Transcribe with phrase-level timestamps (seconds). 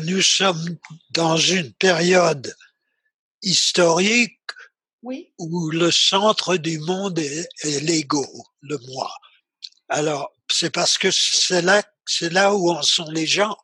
[0.00, 0.76] nous sommes
[1.10, 2.54] dans une période
[3.42, 4.40] historique
[5.02, 8.26] Oui, où le centre du monde est, est l'ego,
[8.60, 9.12] le moi.
[9.88, 13.56] Alors, c'est parce que c'est là, c'est là où en sont les gens.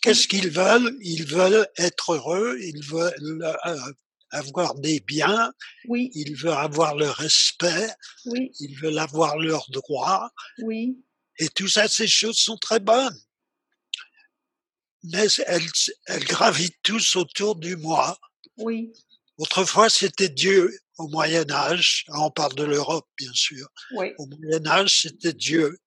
[0.00, 0.96] Qu'est-ce qu'ils veulent?
[1.00, 3.92] Ils veulent être heureux, ils veulent euh,
[4.30, 5.52] avoir des biens,
[5.86, 7.90] oui, ils veulent avoir le respect,
[8.26, 10.98] oui, ils veulent avoir leurs droits, oui,
[11.38, 13.18] et tout ça, ces choses sont très bonnes.
[15.04, 15.68] Mais elles,
[16.06, 18.18] elles gravitent tous autour du moi.
[18.56, 18.92] oui,
[19.38, 22.04] Autrefois, c'était Dieu au Moyen Âge.
[22.08, 23.66] On parle de l'Europe, bien sûr.
[23.92, 25.78] oui, Au Moyen Âge, c'était Dieu.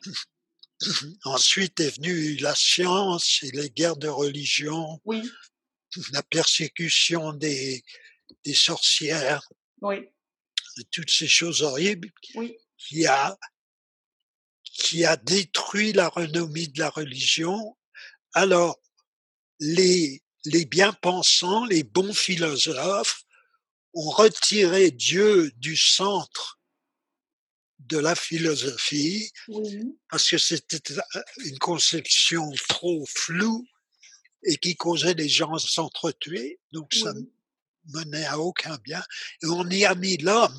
[1.24, 5.22] Ensuite est venue la science et les guerres de religion, oui,
[6.12, 7.84] la persécution des,
[8.44, 9.48] des sorcières,
[9.80, 10.08] oui,
[10.78, 13.38] et toutes ces choses horribles oui, qui a,
[14.64, 17.76] qui a détruit la renommée de la religion.
[18.34, 18.78] Alors,
[19.60, 23.24] les, les bien-pensants, les bons philosophes
[23.94, 26.58] ont retiré Dieu du centre
[27.78, 30.94] de la philosophie oui, parce que c'était
[31.44, 33.66] une conception trop floue
[34.44, 36.60] et qui causait les gens à s'entretuer.
[36.72, 37.30] Donc ça oui,
[37.92, 39.02] menait à aucun bien.
[39.42, 40.58] Et on y a mis l'homme,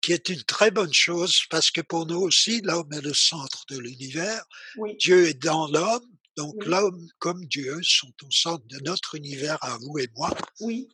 [0.00, 3.64] qui est une très bonne chose parce que pour nous aussi, l'homme est le centre
[3.70, 4.44] de l'univers.
[4.76, 6.06] oui, Dieu est dans l'homme.
[6.36, 6.66] Donc Oui.
[6.66, 10.30] l'homme comme Dieu sont au centre de notre univers à vous et moi.
[10.60, 10.88] oui,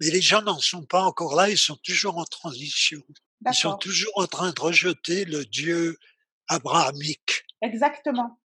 [0.00, 3.02] Mais les gens n'en sont pas encore là, ils sont toujours en transition.
[3.46, 5.96] Ils sont toujours en train de rejeter le Dieu
[6.48, 7.44] abrahamique.
[7.62, 8.40] exactement,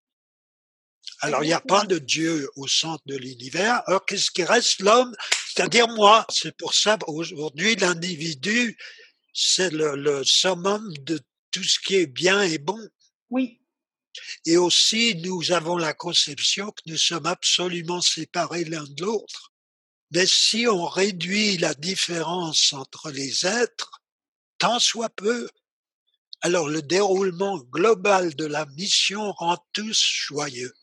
[1.20, 3.82] Alors, il n'y a pas de Dieu au centre de l'univers.
[3.88, 4.80] Alors, qu'est-ce qui reste?
[4.82, 5.14] L'homme,
[5.48, 6.26] c'est-à-dire moi.
[6.30, 8.78] C'est pour ça, aujourd'hui, l'individu,
[9.34, 11.20] c'est le, le summum de
[11.52, 12.80] tout ce qui est bien et bon.
[13.30, 13.60] oui,
[14.46, 19.52] Et aussi, nous avons la conception que nous sommes absolument séparés l'un de l'autre.
[20.12, 24.04] Mais si on réduit la différence entre les êtres,
[24.60, 25.50] tant soit peu,
[26.42, 30.74] alors le déroulement global de la mission rend tous joyeux.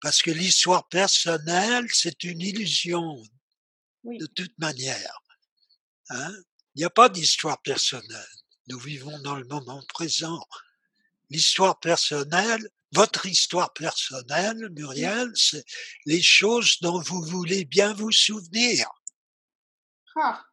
[0.00, 3.22] Parce que l'histoire personnelle, c'est une illusion
[4.04, 5.20] oui, de toute manière.
[6.10, 6.32] Hein?
[6.74, 8.26] Il n'y a pas d'histoire personnelle.
[8.68, 10.40] Nous vivons dans le moment présent.
[11.30, 15.64] L'histoire personnelle, votre histoire personnelle, Muriel, c'est
[16.06, 18.88] les choses dont vous voulez bien vous souvenir.
[20.16, 20.44] ah,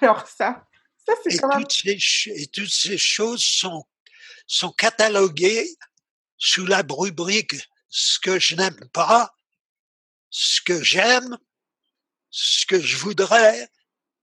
[0.00, 0.66] alors ça,
[1.06, 3.84] ça c'est quand même, toutes ces, ch- et toutes ces choses sont,
[4.46, 5.68] sont cataloguées
[6.36, 7.54] sous la rubrique
[7.88, 9.34] ce que je n'aime pas,
[10.30, 11.38] ce que j'aime,
[12.30, 13.68] ce que je voudrais,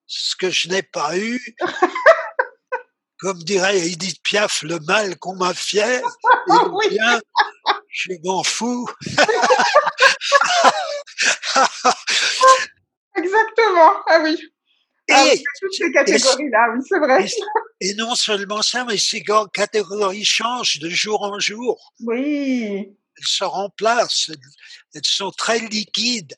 [0.05, 1.39] ce que je n'ai pas eu.
[3.19, 6.01] Comme dirait Edith Piaf, le mal qu'on m'a fait,
[6.85, 7.19] et bien,
[7.89, 8.87] je m'en fous.
[13.15, 14.39] exactement, ah oui,
[15.09, 17.25] ah Et, toutes ces catégories-là, oui, c'est vrai,
[17.79, 21.93] et, et non seulement ça, mais ces grandes catégories changent de jour en jour.
[22.01, 24.29] oui, elles se remplacent,
[24.93, 26.35] elles sont très liquides.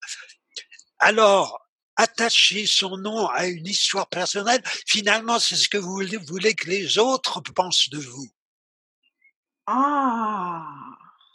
[0.99, 1.58] Alors,
[1.99, 6.97] attacher son nom à une histoire personnelle, finalement, c'est ce que vous voulez, que les
[6.97, 8.29] autres pensent de vous.
[9.67, 10.65] ah,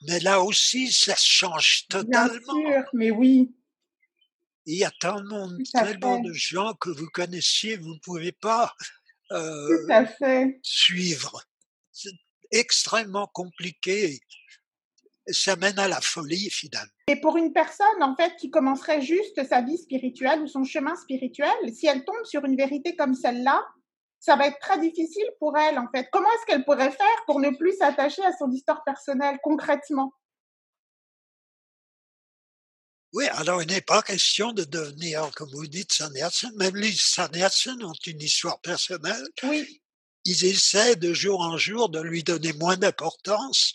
[0.08, 2.54] Mais là aussi, ça change bien totalement.
[2.54, 3.54] sûr, mais oui,
[4.66, 8.74] Il y a tellement, tellement de gens que vous connaissiez, vous ne pouvez pas
[9.30, 11.42] tout euh, à fait, suivre.
[11.92, 12.16] C'est
[12.50, 14.20] extrêmement compliqué.
[15.28, 16.92] Ça mène à la folie, finalement.
[17.08, 20.94] Et pour une personne, en fait, qui commencerait juste sa vie spirituelle ou son chemin
[20.96, 23.64] spirituel, si elle tombe sur une vérité comme celle-là,
[24.20, 26.08] ça va être très difficile pour elle, en fait.
[26.12, 30.12] Comment est-ce qu'elle pourrait faire pour ne plus s'attacher à son histoire personnelle, concrètement?
[33.14, 36.50] Oui, alors il n'est pas question de devenir, comme vous dites, sannyasin.
[36.56, 39.24] Même les sannyasins ont une histoire personnelle.
[39.44, 39.80] Oui,
[40.24, 43.72] Ils essaient de jour en jour de lui donner moins d'importance,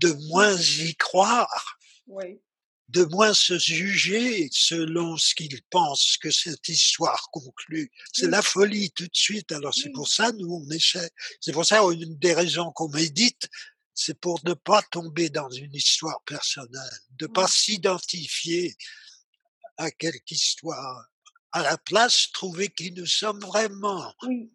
[0.00, 2.40] de moins y croire, Oui,
[2.88, 7.90] de moins se juger selon ce qu'ils pensent que cette histoire conclut.
[8.12, 8.32] C'est Oui.
[8.32, 9.52] la folie tout de suite.
[9.52, 11.10] Alors c'est pour ça, nous, on essaie.
[11.40, 13.48] C'est pour ça, une des raisons qu'on médite,
[13.94, 18.74] c'est pour ne pas tomber dans une histoire personnelle, de pas s'identifier
[19.76, 21.06] à quelque histoire.
[21.52, 24.12] À la place, trouver qui nous sommes vraiment.
[24.26, 24.50] oui,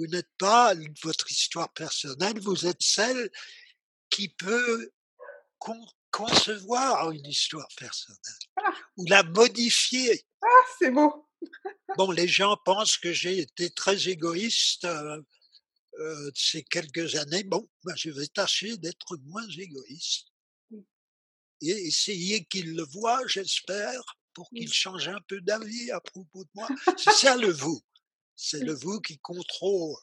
[0.00, 3.30] Vous n'êtes pas votre histoire personnelle, vous êtes celle
[4.08, 4.90] qui peut
[5.58, 8.18] con- concevoir une histoire personnelle
[8.56, 8.72] Ah.
[8.96, 10.24] ou la modifier.
[10.40, 10.46] ah,
[10.78, 11.28] c'est beau.
[11.98, 15.20] Bon, les gens pensent que j'ai été très égoïste euh,
[15.98, 17.44] euh, ces quelques années.
[17.44, 20.28] Bon, ben, je vais tâcher d'être moins égoïste.
[21.60, 24.00] Et essayez qu'il le voie, j'espère,
[24.32, 26.68] pour qu'il change un peu d'avis à propos de moi.
[26.96, 27.82] C'est ça le vous.
[28.42, 29.98] C'est le vous qui contrôle.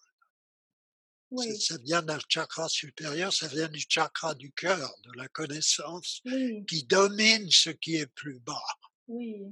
[1.60, 6.22] Ça vient d'un chakra supérieur, ça vient du chakra du cœur, de la connaissance,
[6.68, 8.78] qui domine ce qui est plus bas.
[9.07, 9.48] Oui,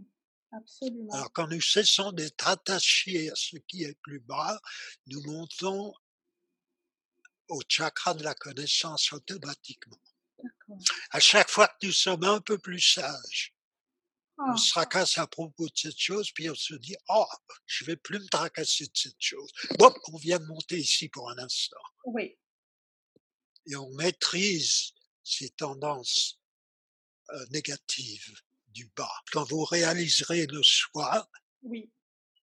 [0.51, 1.11] absolument.
[1.13, 4.61] Alors quand nous cessons d'être attachés à ce qui est plus bas,
[5.07, 5.91] nous montons
[7.49, 9.99] au chakra de la connaissance automatiquement.
[11.09, 13.54] À chaque fois que nous sommes un peu plus sages,
[14.37, 14.81] on se ah.
[14.81, 17.25] tracasse à propos de cette chose, puis on se dit, oh,
[17.65, 19.49] je vais plus me tracasser de cette chose.
[19.79, 21.77] Bon, on vient de monter ici pour un instant.
[22.05, 22.37] Oui.
[23.67, 24.93] Et on maîtrise
[25.23, 26.39] ces tendances
[27.31, 29.21] euh, négatives du bas.
[29.31, 31.27] Quand vous réaliserez le soi,
[31.63, 31.89] oui.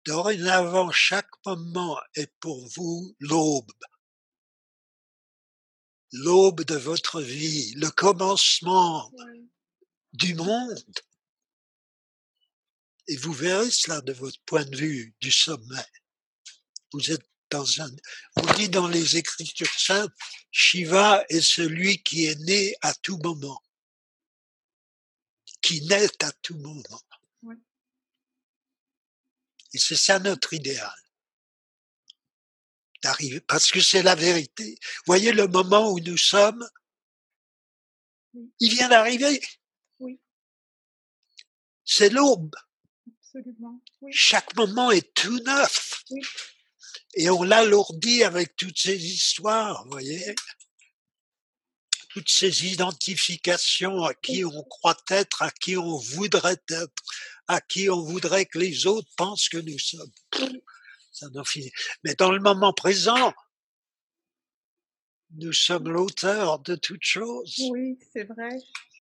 [0.05, 3.71] dorénavant, chaque moment est pour vous l'aube.
[6.11, 9.11] L'aube de votre vie, le commencement
[10.13, 10.83] du monde.
[13.07, 15.85] Et vous verrez cela de votre point de vue du sommet.
[16.93, 17.89] Vous êtes dans un,
[18.35, 20.11] on dit dans les écritures saintes,
[20.51, 23.61] Shiva est celui qui est né à tout moment,
[25.61, 27.01] qui naît à tout moment.
[29.73, 30.95] Et c'est ça notre idéal.
[33.03, 34.79] D'arriver, parce que c'est la vérité.
[35.05, 36.67] Voyez le moment où nous sommes,
[38.59, 39.39] il vient d'arriver.
[39.99, 40.19] Oui.
[41.85, 42.55] C'est l'aube.
[44.11, 46.03] Chaque moment est tout neuf.
[47.15, 50.35] Et on l'alourdit avec toutes ces histoires, vous voyez
[52.09, 57.03] Toutes ces identifications à qui on croit être, à qui on voudrait être,
[57.47, 60.11] à qui on voudrait que les autres pensent que nous sommes.
[61.11, 61.27] Ça.
[62.03, 63.33] Mais dans le moment présent,
[65.31, 67.55] nous sommes l'auteur de toutes choses.
[67.71, 68.49] Oui, c'est vrai.